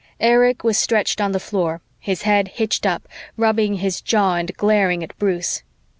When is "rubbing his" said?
3.37-4.01